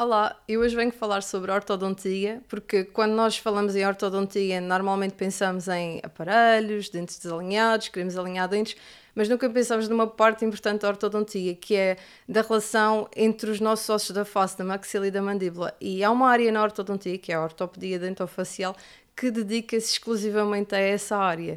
Olá, 0.00 0.40
eu 0.46 0.60
hoje 0.60 0.76
venho 0.76 0.92
falar 0.92 1.24
sobre 1.24 1.50
ortodontia, 1.50 2.40
porque 2.48 2.84
quando 2.84 3.14
nós 3.14 3.36
falamos 3.36 3.74
em 3.74 3.84
ortodontia, 3.84 4.60
normalmente 4.60 5.14
pensamos 5.14 5.66
em 5.66 5.98
aparelhos, 6.04 6.88
dentes 6.88 7.18
desalinhados, 7.18 7.88
queremos 7.88 8.16
alinhar 8.16 8.48
dentes, 8.48 8.76
mas 9.12 9.28
nunca 9.28 9.50
pensamos 9.50 9.88
numa 9.88 10.06
parte 10.06 10.44
importante 10.44 10.82
da 10.82 10.88
ortodontia, 10.88 11.52
que 11.52 11.74
é 11.74 11.96
da 12.28 12.42
relação 12.42 13.08
entre 13.16 13.50
os 13.50 13.58
nossos 13.58 13.88
ossos 13.88 14.10
da 14.12 14.24
face, 14.24 14.56
da 14.56 14.62
maxila 14.62 15.04
e 15.04 15.10
da 15.10 15.20
mandíbula. 15.20 15.74
E 15.80 16.04
há 16.04 16.12
uma 16.12 16.28
área 16.28 16.52
na 16.52 16.62
ortodontia, 16.62 17.18
que 17.18 17.32
é 17.32 17.34
a 17.34 17.42
ortopedia 17.42 17.98
dentofacial, 17.98 18.76
que 19.16 19.32
dedica-se 19.32 19.94
exclusivamente 19.94 20.76
a 20.76 20.78
essa 20.78 21.16
área. 21.16 21.56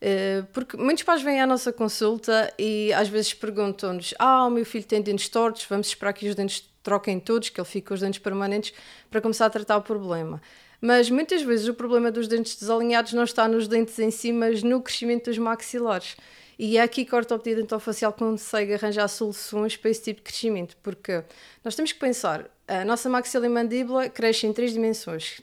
Eh, 0.00 0.44
porque 0.52 0.76
muitos 0.76 1.02
pais 1.02 1.22
vêm 1.22 1.40
à 1.40 1.46
nossa 1.46 1.72
consulta 1.72 2.52
e 2.58 2.92
às 2.92 3.08
vezes 3.08 3.34
perguntam-nos: 3.34 4.14
Ah, 4.18 4.46
o 4.46 4.50
meu 4.50 4.64
filho 4.64 4.84
tem 4.84 5.02
dentes 5.02 5.28
tortos, 5.28 5.64
vamos 5.68 5.88
esperar 5.88 6.12
que 6.12 6.28
os 6.28 6.34
dentes 6.34 6.68
troquem 6.82 7.18
todos, 7.18 7.48
que 7.48 7.60
ele 7.60 7.68
fique 7.68 7.88
com 7.88 7.94
os 7.94 8.00
dentes 8.00 8.20
permanentes, 8.20 8.72
para 9.10 9.20
começar 9.20 9.46
a 9.46 9.50
tratar 9.50 9.76
o 9.76 9.82
problema. 9.82 10.40
Mas 10.80 11.10
muitas 11.10 11.42
vezes 11.42 11.66
o 11.68 11.74
problema 11.74 12.10
dos 12.10 12.28
dentes 12.28 12.54
desalinhados 12.56 13.12
não 13.12 13.24
está 13.24 13.48
nos 13.48 13.66
dentes 13.66 13.98
em 13.98 14.10
si, 14.10 14.32
mas 14.32 14.62
no 14.62 14.80
crescimento 14.80 15.24
dos 15.24 15.38
maxilares. 15.38 16.16
E 16.58 16.76
é 16.76 16.82
aqui 16.82 17.04
que 17.04 17.14
a 17.14 17.18
ortopedia 17.18 17.56
dentofacial 17.56 18.12
consegue 18.12 18.74
arranjar 18.74 19.08
soluções 19.08 19.76
para 19.76 19.90
esse 19.90 20.02
tipo 20.02 20.20
de 20.20 20.24
crescimento, 20.24 20.76
porque 20.82 21.24
nós 21.64 21.74
temos 21.74 21.92
que 21.92 21.98
pensar, 21.98 22.48
a 22.68 22.84
nossa 22.84 23.08
maxila 23.08 23.46
e 23.46 23.48
mandíbula 23.48 24.08
cresce 24.08 24.46
em 24.46 24.52
três 24.52 24.72
dimensões, 24.72 25.40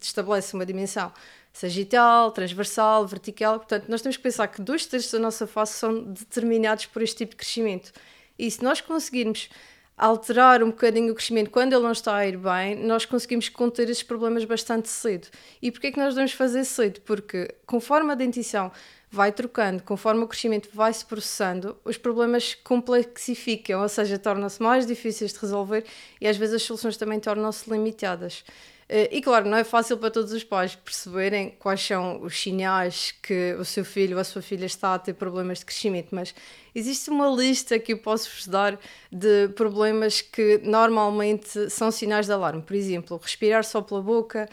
estabelece 0.00 0.54
uma 0.54 0.66
dimensão 0.66 1.10
sagital, 1.52 2.30
transversal, 2.30 3.06
vertical, 3.06 3.58
portanto 3.58 3.88
nós 3.88 4.02
temos 4.02 4.18
que 4.18 4.22
pensar 4.22 4.46
que 4.48 4.60
dois 4.60 4.84
terços 4.84 5.10
da 5.10 5.18
nossa 5.18 5.46
face 5.46 5.72
são 5.72 6.04
determinados 6.04 6.84
por 6.84 7.00
este 7.00 7.16
tipo 7.16 7.30
de 7.30 7.36
crescimento. 7.36 7.92
E 8.38 8.50
se 8.50 8.62
nós 8.62 8.82
conseguirmos 8.82 9.48
alterar 9.96 10.62
um 10.62 10.66
bocadinho 10.66 11.12
o 11.12 11.14
crescimento 11.14 11.48
quando 11.48 11.72
ele 11.72 11.82
não 11.82 11.92
está 11.92 12.14
a 12.16 12.26
ir 12.26 12.36
bem, 12.36 12.76
nós 12.76 13.06
conseguimos 13.06 13.48
conter 13.48 13.88
esses 13.88 14.02
problemas 14.02 14.44
bastante 14.44 14.90
cedo. 14.90 15.28
E 15.62 15.72
porquê 15.72 15.86
é 15.86 15.92
que 15.92 15.98
nós 15.98 16.14
devemos 16.14 16.32
fazer 16.32 16.64
cedo? 16.64 17.00
Porque 17.00 17.54
conforme 17.64 18.12
a 18.12 18.14
dentição 18.14 18.70
vai 19.16 19.32
trocando, 19.32 19.82
conforme 19.82 20.22
o 20.22 20.28
crescimento 20.28 20.68
vai 20.72 20.92
se 20.92 21.04
processando, 21.04 21.76
os 21.84 21.96
problemas 21.96 22.54
complexificam, 22.54 23.80
ou 23.80 23.88
seja, 23.88 24.18
tornam-se 24.18 24.62
mais 24.62 24.86
difíceis 24.86 25.32
de 25.32 25.38
resolver 25.38 25.84
e 26.20 26.28
às 26.28 26.36
vezes 26.36 26.56
as 26.56 26.62
soluções 26.62 26.98
também 26.98 27.18
tornam-se 27.18 27.68
limitadas. 27.68 28.44
Eh, 28.88 29.08
e 29.10 29.22
claro, 29.22 29.48
não 29.48 29.56
é 29.56 29.64
fácil 29.64 29.96
para 29.96 30.10
todos 30.10 30.32
os 30.32 30.44
pais 30.44 30.76
perceberem 30.76 31.56
quais 31.58 31.80
são 31.80 32.22
os 32.22 32.38
sinais 32.40 33.12
que 33.22 33.54
o 33.58 33.64
seu 33.64 33.84
filho 33.84 34.16
ou 34.16 34.20
a 34.20 34.24
sua 34.24 34.42
filha 34.42 34.66
está 34.66 34.94
a 34.94 34.98
ter 34.98 35.14
problemas 35.14 35.58
de 35.60 35.64
crescimento, 35.64 36.14
mas 36.14 36.34
existe 36.74 37.08
uma 37.10 37.28
lista 37.28 37.78
que 37.78 37.94
eu 37.94 37.98
posso 37.98 38.30
vos 38.30 38.46
dar 38.46 38.78
de 39.10 39.48
problemas 39.48 40.20
que 40.20 40.60
normalmente 40.62 41.70
são 41.70 41.90
sinais 41.90 42.26
de 42.26 42.32
alarme. 42.32 42.62
Por 42.62 42.76
exemplo, 42.76 43.18
respirar 43.20 43.64
só 43.64 43.80
pela 43.80 44.02
boca, 44.02 44.46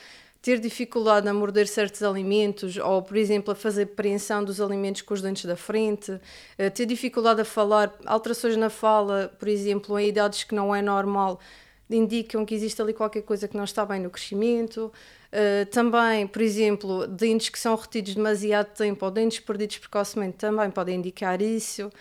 ter 0.44 0.60
dificuldade 0.60 1.28
a 1.30 1.34
morder 1.34 1.68
certos 1.70 2.04
alimentos 2.04 2.76
ou, 2.76 3.02
por 3.02 3.16
exemplo, 3.16 3.54
a 3.54 3.56
fazer 3.56 3.84
apreensão 3.84 4.44
dos 4.44 4.60
alimentos 4.60 5.02
com 5.02 5.14
os 5.14 5.22
dentes 5.22 5.46
da 5.46 5.56
frente, 5.56 6.20
eh, 6.58 6.70
ter 6.70 6.86
dificuldade 6.86 7.40
a 7.40 7.46
falar, 7.46 7.94
alterações 8.06 8.58
na 8.58 8.70
fala, 8.70 9.34
por 9.40 9.48
exemplo, 9.48 9.98
em 9.98 10.10
idades 10.10 10.44
que 10.44 10.54
não 10.54 10.76
é 10.76 10.82
normal 10.82 11.40
indicam 11.90 12.46
que 12.46 12.56
existe 12.56 12.82
ali 12.82 12.94
qualquer 12.94 13.22
coisa 13.22 13.48
que 13.48 13.56
não 13.56 13.64
está 13.64 13.86
bem 13.86 14.00
no 14.00 14.10
crescimento. 14.10 14.92
Uh, 15.32 15.66
também, 15.68 16.28
por 16.28 16.42
exemplo, 16.42 17.08
dentes 17.08 17.50
que 17.50 17.60
são 17.60 17.76
retidos 17.76 18.16
demasiado 18.16 18.74
tempo 18.74 19.06
ou 19.06 19.12
dentes 19.12 19.40
perdidos 19.40 19.78
precocemente 19.78 20.38
também 20.38 20.70
podem 20.70 20.98
indicar 20.98 21.42
isso. 21.42 21.92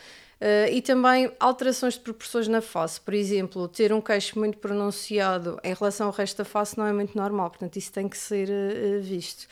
Uh, 0.42 0.66
e 0.72 0.82
também 0.82 1.30
alterações 1.38 1.94
de 1.94 2.00
proporções 2.00 2.48
na 2.48 2.60
face, 2.60 3.00
por 3.00 3.14
exemplo, 3.14 3.68
ter 3.68 3.92
um 3.92 4.00
queixo 4.00 4.36
muito 4.36 4.58
pronunciado 4.58 5.56
em 5.62 5.72
relação 5.72 6.08
ao 6.08 6.12
resto 6.12 6.38
da 6.38 6.44
face 6.44 6.76
não 6.76 6.84
é 6.84 6.92
muito 6.92 7.16
normal, 7.16 7.48
portanto, 7.48 7.76
isso 7.76 7.92
tem 7.92 8.08
que 8.08 8.18
ser 8.18 8.48
uh, 8.48 9.00
visto. 9.00 9.46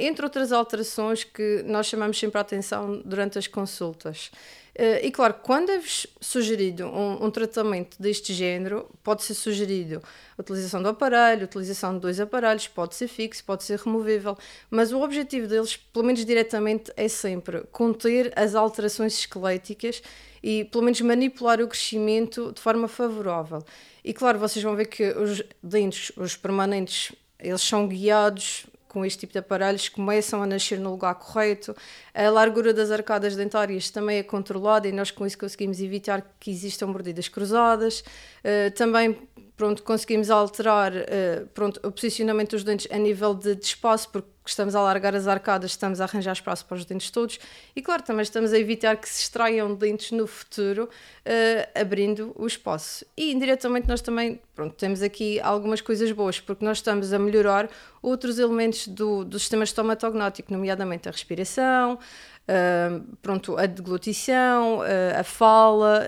Entre 0.00 0.24
outras 0.24 0.52
alterações 0.52 1.24
que 1.24 1.62
nós 1.66 1.86
chamamos 1.86 2.18
sempre 2.18 2.38
a 2.38 2.40
atenção 2.40 3.02
durante 3.04 3.38
as 3.38 3.46
consultas. 3.46 4.30
Uh, 4.74 5.04
e 5.04 5.10
claro, 5.10 5.34
quando 5.42 5.70
é 5.70 5.82
sugerido 6.18 6.86
um, 6.86 7.26
um, 7.26 7.30
tratamento 7.30 8.00
deste 8.00 8.32
género, 8.32 8.88
pode 9.04 9.22
ser 9.22 9.34
sugerido 9.34 10.02
a 10.38 10.40
utilização 10.40 10.82
do 10.82 10.88
aparelho, 10.88 11.42
a 11.42 11.44
utilização 11.44 11.92
de 11.92 12.00
dois 12.00 12.18
aparelhos, 12.18 12.68
pode 12.68 12.94
ser 12.94 13.06
fixo, 13.06 13.44
pode 13.44 13.64
ser 13.64 13.78
removível, 13.78 14.34
mas 14.70 14.90
o 14.90 15.02
objetivo 15.02 15.46
deles, 15.46 15.76
pelo 15.76 16.06
menos 16.06 16.24
diretamente, 16.24 16.90
é 16.96 17.06
sempre 17.06 17.64
conter 17.70 18.32
as 18.34 18.54
alterações 18.54 19.12
esqueléticas 19.18 20.02
e 20.42 20.64
pelo 20.64 20.84
menos 20.84 21.02
manipular 21.02 21.60
o 21.60 21.68
crescimento 21.68 22.50
de 22.52 22.60
forma 22.60 22.88
favorável. 22.88 23.62
E 24.02 24.14
claro, 24.14 24.38
vocês 24.38 24.62
vão 24.62 24.74
ver 24.74 24.86
que 24.86 25.04
os 25.10 25.42
dentes, 25.62 26.12
os 26.16 26.34
permanentes, 26.34 27.12
eles 27.38 27.60
são 27.60 27.86
guiados 27.86 28.64
com 28.92 29.06
este 29.06 29.20
tipo 29.20 29.32
de 29.32 29.38
aparelhos 29.38 29.88
começam 29.88 30.42
a 30.42 30.46
nascer 30.46 30.78
no 30.78 30.90
lugar 30.90 31.14
correto. 31.14 31.74
A 32.14 32.28
largura 32.28 32.74
das 32.74 32.90
arcadas 32.90 33.34
dentárias 33.34 33.88
também 33.90 34.18
é 34.18 34.22
controlada 34.22 34.86
e 34.86 34.92
nós 34.92 35.10
com 35.10 35.26
isso 35.26 35.38
conseguimos 35.38 35.80
evitar 35.80 36.22
que 36.38 36.50
existam 36.50 36.88
mordidas 36.88 37.26
cruzadas. 37.26 38.00
Uh, 38.44 38.70
também 38.76 39.16
pronto, 39.56 39.82
conseguimos 39.82 40.30
alterar 40.30 40.92
uh, 40.92 41.46
pronto, 41.54 41.80
o 41.86 41.92
posicionamento 41.92 42.50
dos 42.50 42.64
dentes 42.64 42.88
a 42.90 42.96
nível 42.96 43.34
de, 43.34 43.54
de, 43.54 43.64
espaço, 43.64 44.08
porque 44.10 44.28
estamos 44.44 44.74
a 44.74 44.80
alargar 44.80 45.14
as 45.14 45.28
arcadas, 45.28 45.70
estamos 45.70 46.00
a 46.00 46.04
arranjar 46.04 46.32
espaço 46.32 46.64
para 46.66 46.76
os 46.76 46.84
dentes 46.84 47.10
todos 47.10 47.38
e, 47.76 47.82
claro, 47.82 48.02
também 48.02 48.22
estamos 48.22 48.52
a 48.52 48.58
evitar 48.58 48.96
que 48.96 49.08
se 49.08 49.22
extraiam 49.22 49.74
dentes 49.74 50.10
no 50.10 50.26
futuro, 50.26 50.84
uh, 50.84 51.80
abrindo 51.80 52.32
o 52.34 52.46
espaço. 52.46 53.04
E, 53.16 53.32
indiretamente, 53.32 53.86
nós 53.86 54.00
também 54.00 54.40
pronto, 54.54 54.74
temos 54.74 55.02
aqui 55.02 55.38
algumas 55.40 55.80
coisas 55.80 56.10
boas, 56.12 56.40
porque 56.40 56.64
nós 56.64 56.78
estamos 56.78 57.12
a 57.12 57.18
melhorar 57.18 57.68
outros 58.00 58.38
elementos 58.38 58.88
do, 58.88 59.24
do 59.24 59.38
sistema 59.38 59.64
estomatognático, 59.64 60.52
nomeadamente 60.52 61.08
a 61.08 61.12
respiração, 61.12 61.94
uh, 61.94 63.16
pronto, 63.20 63.56
a 63.56 63.66
deglutição, 63.66 64.80
a 65.18 65.22
fala, 65.22 66.04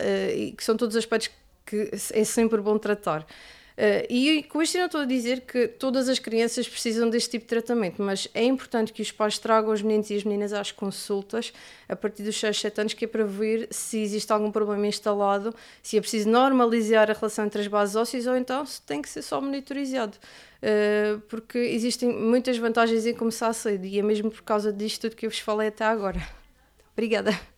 que 0.57 0.65
são 0.65 0.77
todos 0.77 0.97
aspectos 0.97 1.31
que 1.75 1.91
é 2.13 2.25
sempre 2.25 2.61
bom 2.61 2.79
tratar. 2.79 3.27
Uh, 3.77 4.07
e 4.09 4.43
com 4.45 4.63
isto 4.63 4.79
não 4.79 4.87
estou 4.87 5.01
a 5.01 5.05
dizer 5.05 5.41
que 5.41 5.67
todas 5.67 6.09
as 6.09 6.21
crianças 6.21 6.69
precisam 6.69 7.11
deste 7.11 7.31
tipo 7.31 7.45
de 7.45 7.49
tratamento, 7.49 8.01
mas 8.01 8.29
é 8.33 8.45
importante 8.45 8.93
que 8.93 9.03
os 9.03 9.11
pais 9.11 9.37
tragam 9.37 9.73
os 9.73 9.83
meninos 9.83 10.11
e 10.11 10.15
as 10.15 10.23
meninas 10.23 10.53
às 10.53 10.71
consultas 10.71 11.53
a 11.89 11.97
partir 11.97 12.23
dos 12.23 12.39
6, 12.39 12.57
7 12.57 12.81
anos, 12.81 12.95
que 12.95 13.05
é 13.05 13.09
para 13.09 13.25
ver 13.25 13.67
se 13.73 13.99
existe 13.99 14.33
algum 14.33 14.53
problema 14.53 14.87
instalado, 14.87 15.53
se 15.83 15.97
é 15.97 16.01
preciso 16.01 16.29
normalizar 16.29 17.11
a 17.11 17.15
relação 17.15 17.47
entre 17.47 17.63
as 17.63 17.67
bases 17.67 17.97
ósseas 17.97 18.29
ou 18.29 18.37
então 18.37 18.65
se 18.65 18.81
tem 18.81 19.03
que 19.03 19.09
ser 19.09 19.23
só 19.23 19.41
monitorizado. 19.41 20.17
Uh, 20.63 21.19
porque 21.23 21.59
existem 21.59 22.09
muitas 22.09 22.57
vantagens 22.57 23.05
em 23.07 23.13
começar 23.13 23.53
cedo 23.53 23.85
e 23.85 23.99
é 23.99 24.03
mesmo 24.03 24.31
por 24.31 24.43
causa 24.43 24.73
disto 24.73 25.03
tudo 25.03 25.17
que 25.17 25.27
eu 25.27 25.31
vos 25.31 25.41
falei 25.41 25.69
até 25.69 25.85
agora. 25.85 26.25
Obrigada. 26.93 27.54